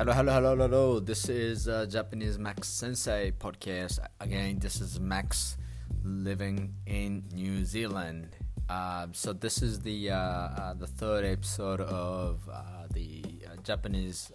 [0.00, 0.98] Hello, hello, hello, hello.
[0.98, 3.98] This is uh, Japanese Max Sensei podcast.
[4.18, 5.58] Again, this is Max
[6.02, 8.34] living in New Zealand.
[8.70, 14.32] Uh, so this is the uh, uh the third episode of uh, the uh, Japanese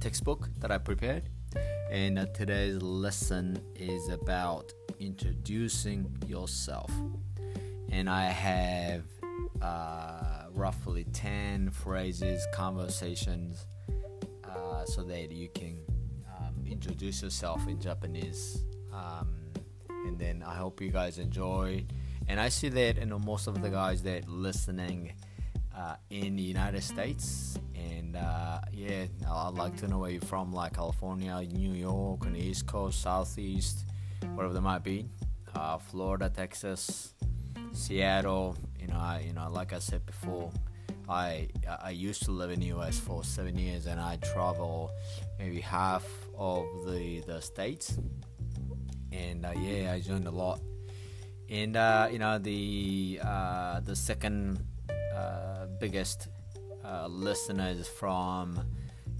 [0.00, 1.28] textbook that I prepared,
[1.92, 6.90] and today's lesson is about introducing yourself.
[7.88, 9.04] And I have
[10.52, 13.64] roughly ten phrases, conversations
[14.88, 15.78] so that you can
[16.36, 18.64] um, introduce yourself in Japanese.
[18.92, 19.34] Um,
[20.06, 21.84] and then I hope you guys enjoy.
[22.26, 25.12] And I see that you know most of the guys that listening
[25.76, 27.58] uh, in the United States.
[27.74, 32.32] And uh, yeah, I'd like to know where you're from, like California, New York, on
[32.32, 33.84] the East Coast, Southeast,
[34.34, 35.06] whatever they might be.
[35.54, 37.14] Uh, Florida, Texas,
[37.72, 38.56] Seattle.
[38.80, 40.50] You know, I, you know, like I said before,
[41.08, 41.48] I
[41.82, 44.90] I used to live in the US for seven years, and I travel
[45.38, 46.04] maybe half
[46.36, 47.98] of the the states.
[49.12, 50.60] And uh, yeah, I joined a lot.
[51.48, 54.62] And uh, you know the uh, the second
[55.16, 56.28] uh, biggest
[56.84, 58.60] uh, listeners from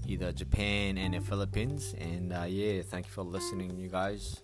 [0.05, 1.95] either Japan and the Philippines.
[1.97, 4.41] And uh, yeah, thank you for listening, you guys.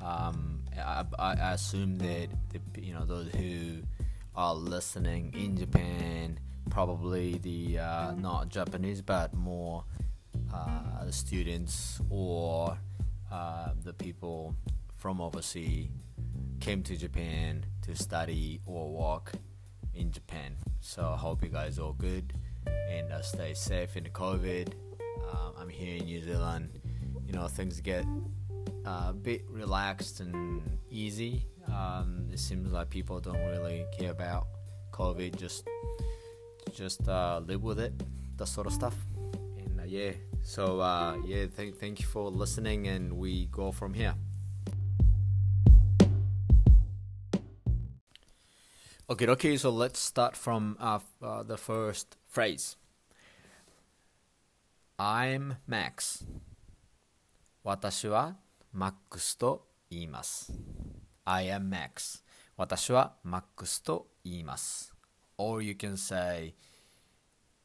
[0.00, 3.82] Um, I, I assume that the, you know those who
[4.36, 6.38] are listening in Japan
[6.70, 9.84] probably the uh, not Japanese but more
[10.52, 12.78] uh, the students or
[13.32, 14.54] uh, the people
[14.96, 15.88] from overseas
[16.60, 19.32] came to Japan to study or work
[19.94, 20.56] in Japan.
[20.80, 22.32] So I hope you guys all good
[22.88, 24.72] and uh, stay safe in the COVID.
[25.30, 26.80] Um, I'm here in New Zealand.
[27.26, 28.04] You know things get
[28.86, 31.46] uh, a bit relaxed and easy.
[31.68, 34.46] Um, it seems like people don't really care about
[34.92, 35.36] COVID.
[35.36, 35.68] Just
[36.75, 37.93] just uh, live with it,
[38.37, 38.95] that sort of stuff.
[39.57, 40.11] And uh, yeah,
[40.43, 44.15] so uh, yeah, thank thank you for listening, and we go from here.
[49.09, 49.57] Okay, okay.
[49.57, 52.77] So let's start from uh, uh, the first phrase.
[54.97, 56.23] I'm Max.
[57.63, 58.37] 私は
[58.73, 60.53] Max と言います。
[61.25, 62.23] I am Max.
[62.57, 64.93] 私は Max と言います。
[65.38, 66.54] or you can say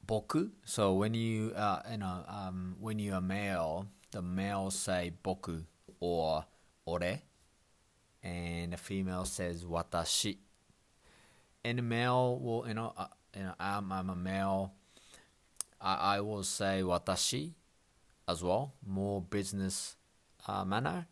[0.05, 0.51] boku.
[0.65, 5.63] So when you uh, you know um, when you are male, the male say boku
[5.99, 6.45] or
[6.85, 7.19] ore,
[8.23, 10.37] and the female says watashi.
[11.63, 14.73] And the male will you know uh, you know I'm I'm a male.
[15.79, 17.53] I, I will say watashi
[18.27, 19.95] as well, more business
[20.47, 21.07] uh, manner.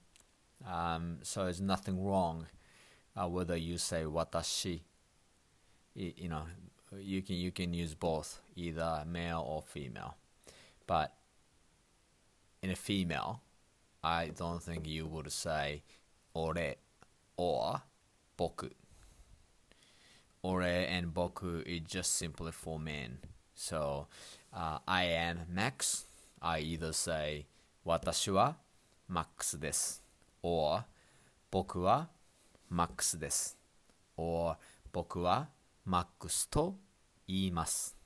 [0.68, 2.48] Um, so there's nothing wrong
[3.16, 4.82] uh, whether you say watashi
[6.00, 6.44] you know
[6.98, 10.16] you can you can use both either male or female.
[10.88, 11.14] But
[12.62, 13.42] in a female
[14.04, 15.84] i don't think you would say
[16.34, 16.76] ore
[17.38, 17.82] or
[18.38, 18.72] boku.
[20.42, 23.20] Ore and boku is just simply for men.
[23.56, 24.08] So
[24.54, 26.06] uh, i am max
[26.42, 27.46] i either say
[27.86, 28.54] watashi wa
[29.10, 30.00] max desu
[30.42, 30.86] or
[31.52, 32.06] boku wa
[32.70, 33.56] max desu
[34.16, 34.58] or
[34.94, 35.46] boku wa
[35.87, 36.79] Max と
[37.27, 37.97] 言います。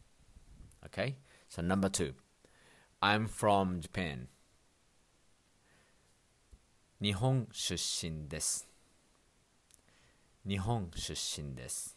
[0.82, 1.16] Okay?
[1.48, 2.14] So number two.
[3.00, 4.26] I'm from Japan.
[7.00, 8.68] 日本出身です。
[10.44, 11.96] 日本出身です。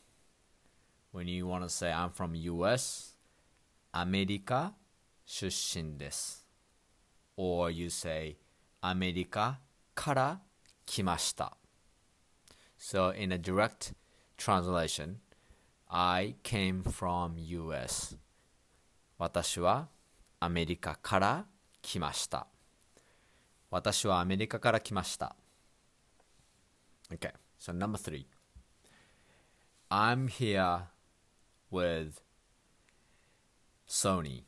[1.13, 3.17] When you want to say I'm from US,
[3.91, 4.73] アメリカ
[5.25, 6.45] 出身です。
[7.35, 8.37] Or you say
[8.81, 9.59] アメリカ
[9.95, 10.41] から
[10.85, 11.57] 来ました。
[12.77, 13.93] So in a direct
[14.37, 15.15] translation,
[15.88, 18.16] I came from US
[19.18, 19.88] 私は
[20.40, 21.46] アメリカから
[21.82, 22.46] 来ました
[23.70, 25.36] 私はアメリカから来ました
[27.10, 28.26] Okay, so number three
[29.88, 30.86] I'm here
[31.70, 32.20] with
[33.88, 34.42] Sony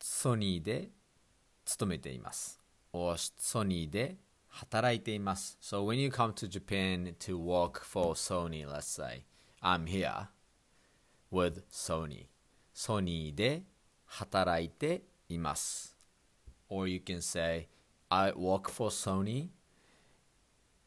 [0.00, 0.90] ソニーで
[1.64, 2.60] 勤めています。
[2.92, 4.16] or ソニーで
[4.48, 5.58] 働いています。
[5.60, 9.24] So when you come to Japan to work for Sony, let's say,
[9.62, 10.28] I'm here
[11.32, 12.26] with Sony.
[12.72, 13.62] ソニーで
[14.06, 15.96] 働いています。
[16.68, 17.68] Or you can say,
[18.08, 19.48] I work for Sony.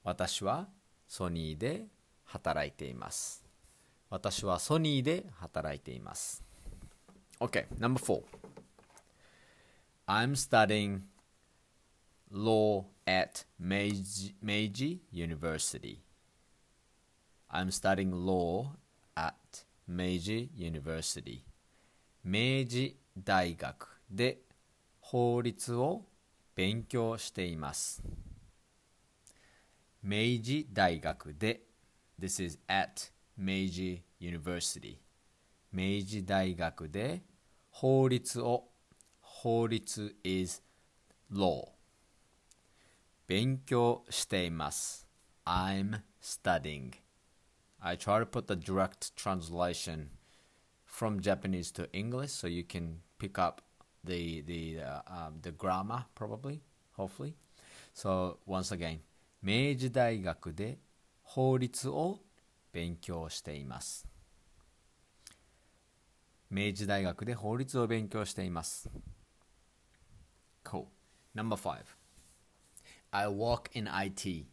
[0.03, 0.67] 私は
[1.07, 1.85] ソニーで
[2.25, 3.43] 働いています。
[4.09, 6.43] 私はソニーで働いています。
[7.39, 8.23] Okay, number four.
[10.07, 11.01] I'm studying
[12.31, 16.01] law at Meiji, Meiji University.
[17.51, 18.71] I'm studying law
[19.15, 21.43] at Meiji University.
[22.23, 24.41] 明治大学で
[24.99, 26.05] 法律を
[26.55, 28.01] 勉強しています。
[30.03, 31.61] 明治大学で
[32.19, 34.97] This is at Meiji University
[35.71, 37.21] 明治大学で
[37.69, 38.69] 法律を
[39.19, 40.61] 法律 is
[41.31, 41.67] law
[43.26, 45.06] 勉強しています
[45.44, 46.92] I'm studying
[47.80, 50.08] I try to put the direct translation
[50.84, 53.60] from Japanese to English so you can pick up
[54.04, 56.60] the the uh, um, the grammar probably
[56.92, 57.34] hopefully
[57.92, 59.00] so once again
[59.42, 60.78] 明治大学で
[61.22, 62.20] 法律を
[62.72, 64.06] 勉強しています
[66.50, 68.88] 明治大学で法律を勉強しています
[70.64, 70.86] Cool
[71.34, 71.99] Number 5
[73.10, 74.46] I work in IT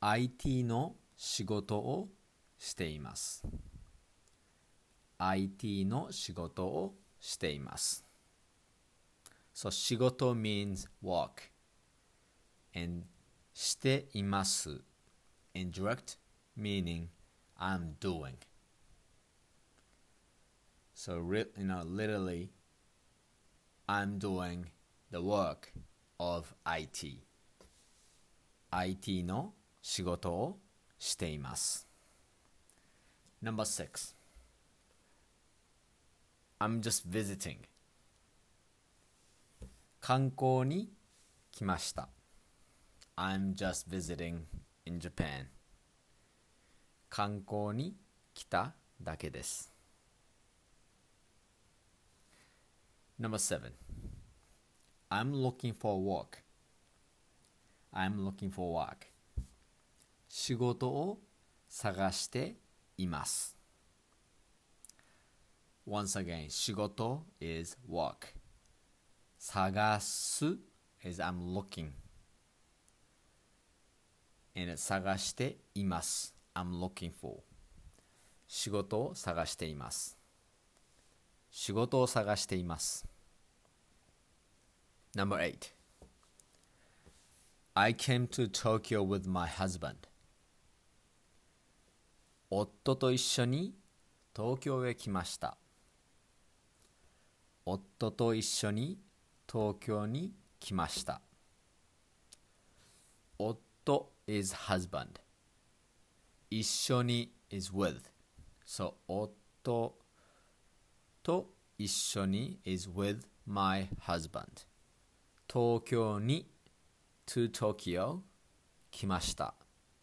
[0.00, 2.08] IT の仕事を
[2.58, 3.44] しています
[5.18, 8.04] IT の仕事をしています
[9.54, 11.50] So 仕事 means work
[12.74, 13.06] and
[13.52, 14.80] しています
[15.54, 16.18] indirect
[16.56, 17.08] meaning
[17.58, 18.34] I'm doing
[20.94, 22.50] so re- you know literally
[23.86, 24.70] I'm doing
[25.10, 25.72] the work
[26.19, 27.21] Of IT
[28.71, 30.59] IT の仕事を
[30.99, 31.87] しています
[33.43, 34.15] Number 6
[36.59, 37.57] I'm just visiting
[40.01, 40.89] 観光に
[41.51, 42.09] 来ました
[43.15, 44.41] I'm just visiting
[44.85, 45.47] in Japan
[47.09, 47.95] 観光に
[48.33, 49.71] 来ただけです
[53.19, 53.71] Number 7
[55.09, 56.43] I'm looking for work
[57.93, 59.07] I'm looking for work
[60.27, 61.19] 仕事を
[61.69, 62.55] 探して
[62.97, 63.57] います
[65.87, 68.35] Once again 仕事 is work
[69.39, 70.57] 探す
[71.03, 71.91] is I'm looking
[74.55, 77.39] and 探しています I'm looking for
[78.47, 80.17] 仕事を探しています
[81.49, 83.05] 仕事を探しています
[85.17, 85.71] Number 8
[87.75, 90.07] I came to Tokyo with my husband
[92.51, 93.73] 夫と一緒に
[94.35, 95.57] 東京へ来ました
[97.65, 98.99] 夫と一緒に
[99.51, 101.19] 東京に来ました
[103.39, 105.19] 夫 is husband
[106.51, 108.01] 一緒に is with
[108.67, 109.97] so 夫
[111.23, 111.49] と
[111.79, 114.66] 一緒に is with my husband
[115.51, 116.45] 東京に
[117.25, 118.19] to Tokyo
[118.91, 119.53] 来ました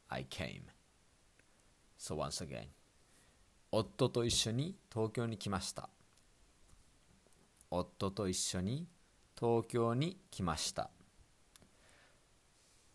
[0.09, 0.63] I came
[1.99, 2.69] so once again
[3.71, 5.91] 夫と一緒に東京に来ました
[7.71, 8.87] 夫と一緒に
[9.39, 10.91] 東京に来ました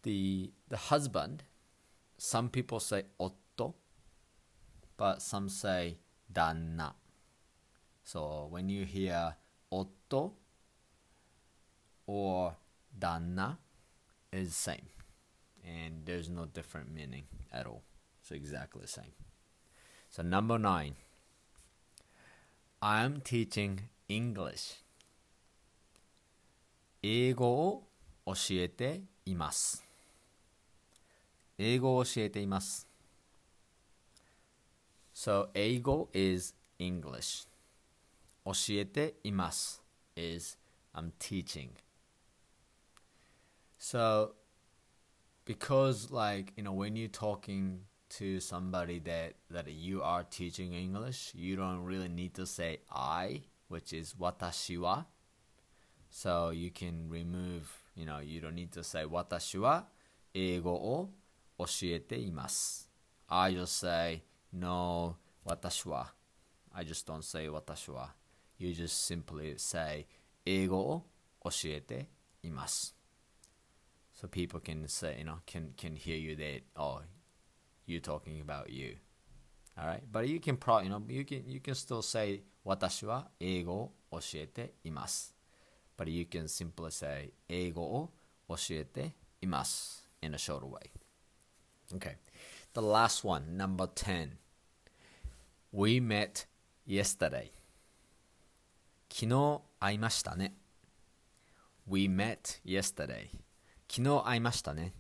[0.03, 1.43] the the husband
[2.17, 3.75] some people say 夫
[4.97, 5.97] but some say
[6.33, 6.95] 旦那
[8.03, 9.35] so when you hear
[9.69, 10.33] 夫
[12.08, 12.54] or
[12.98, 13.58] 旦那
[14.32, 14.88] is same
[15.64, 17.82] and there's no different meaning at all
[18.22, 19.12] so exactly the same
[20.10, 20.94] so number 9
[22.80, 24.82] I'm teaching English
[27.02, 27.88] 英語を
[28.26, 29.84] 教えています
[31.58, 32.88] 英語を教えています
[35.14, 37.46] So 英語 is English
[38.44, 39.82] 教えています
[40.16, 40.58] is
[40.92, 41.70] I'm teaching
[43.79, 44.33] So,
[45.45, 51.31] because like you know, when you're talking to somebody that that you are teaching English,
[51.33, 55.05] you don't really need to say I, which is watashi wa.
[56.09, 59.83] So you can remove, you know, you don't need to say watashi wa
[60.35, 61.09] eigo o
[61.57, 62.83] oshiete imasu.
[63.29, 65.15] I just say no
[65.47, 66.05] watashi wa.
[66.75, 68.09] I just don't say watashi wa.
[68.57, 70.05] You just simply say
[70.45, 71.03] eigo o
[71.45, 72.07] oshiete
[72.43, 72.91] imasu
[74.18, 77.02] So people can say, you know, can can hear you that oh
[77.86, 78.96] you talking about you.
[79.78, 80.02] Alright?
[80.10, 85.34] But you can pro you know you can you can still say 私は英語を教えています。
[85.96, 88.12] But you can simply say 英語を
[88.48, 90.90] 教えています in a shorter way.
[91.94, 92.16] Okay.
[92.72, 94.38] The last one, number 10.
[95.70, 96.46] We met
[96.86, 97.50] yesterday.
[99.08, 100.54] 昨日会いましたね。
[101.86, 103.28] We met yesterday.
[103.88, 104.94] 昨日会いましたね。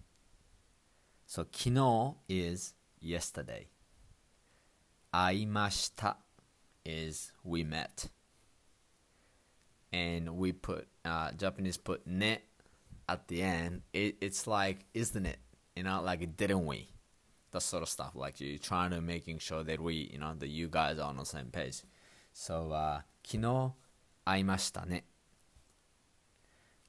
[1.26, 3.66] So 昨日 is yesterday.
[5.10, 6.18] 会いました
[6.84, 8.10] is we met.
[9.92, 12.42] And we put, uh, Japanese put ne
[13.08, 13.82] at the end.
[13.92, 15.38] It, it's like, isn't it?
[15.76, 16.88] You know, like, didn't we?
[17.52, 18.16] That sort of stuff.
[18.16, 21.16] Like, you're trying to making sure that we, you know, that you guys are on
[21.16, 21.84] the same page.
[22.32, 23.72] So, uh, 昨日
[24.24, 25.04] 会いましたね。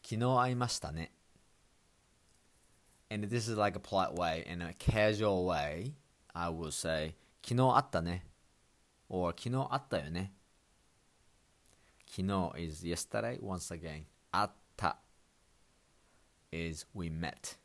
[0.03, 1.11] 昨日会いましたね。
[3.09, 4.43] And this is like a polite way.
[4.47, 5.93] In a casual way,
[6.33, 8.25] I will say, 昨日会ったね。
[9.09, 10.33] or 昨日会ったよね。
[12.07, 14.05] 昨日 is yesterday once again.
[14.31, 14.97] 会った
[16.51, 17.57] is we met.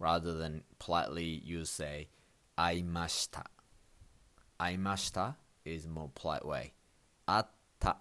[0.00, 2.08] Rather than politely you say
[2.56, 3.50] 会いました。
[4.58, 6.72] 会いました is more polite way.
[7.26, 7.44] 会っ
[7.78, 7.98] た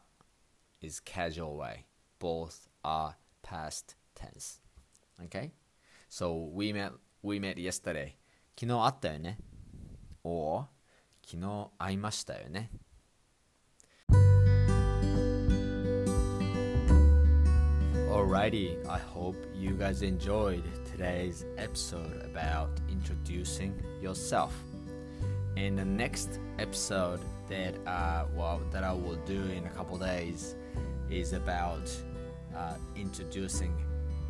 [0.81, 1.85] is casual way.
[2.19, 4.61] Both are past tense.
[5.21, 5.51] Okay?
[6.09, 8.15] So we met we met yesterday.
[8.57, 9.37] 昨日会ったよね。
[10.23, 10.65] or
[11.25, 12.71] 昨日会いましたよね。
[18.09, 24.51] Alrighty, I hope you guys enjoyed today's episode about introducing yourself.
[25.55, 27.19] In the next episode
[27.49, 30.55] that uh, well that I will do in a couple days
[31.09, 31.89] is about
[32.55, 33.73] uh, introducing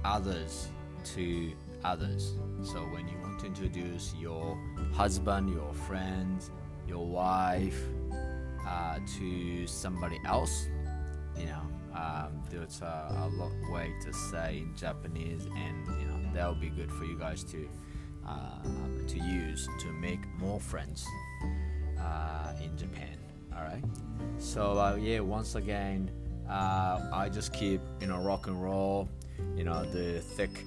[0.04, 0.68] others
[1.05, 1.53] to
[1.85, 2.35] others.
[2.63, 4.59] So when you want to introduce your
[4.93, 6.51] husband, your friends,
[6.87, 7.83] your wife
[8.67, 10.67] uh, to somebody else,
[11.39, 11.63] you know,
[11.95, 16.55] um, there's a, a lot way to say in Japanese, and you know that will
[16.55, 17.69] be good for you guys to
[18.27, 18.63] uh,
[19.09, 21.07] to use to make more friends
[21.99, 23.17] uh, in Japan.
[23.57, 23.83] All right.
[24.39, 26.11] So uh, yeah, once again,
[26.49, 29.09] uh, I just keep you know rock and roll,
[29.57, 30.65] you know the thick,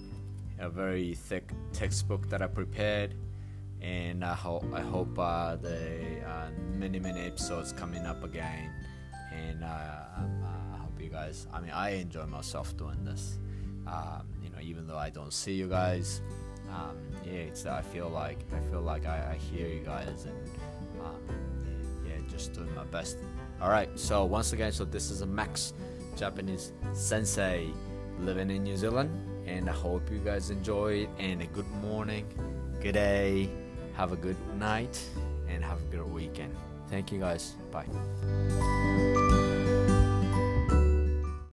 [0.60, 3.16] a very thick textbook that I prepared
[3.84, 8.72] and I hope I hope uh, the uh, many many episodes coming up again,
[9.32, 11.48] and uh, uh, I hope you guys.
[11.54, 13.40] I mean, I enjoy myself doing this.
[13.86, 16.22] Um, you know, even though I don't see you guys,
[16.70, 20.50] um, yeah, it's I feel like I feel like I, I hear you guys, and
[21.04, 23.18] um, yeah, just doing my best.
[23.62, 25.74] All right, so once again, so this is a Max
[26.16, 27.68] Japanese Sensei
[28.20, 29.12] living in New Zealand,
[29.46, 31.04] and I hope you guys enjoy.
[31.04, 31.10] it.
[31.20, 32.26] And a good morning,
[32.82, 33.50] good day
[33.94, 35.02] have a good night
[35.48, 36.56] and have a good weekend.
[36.90, 37.56] Thank you guys.
[37.72, 37.86] Bye.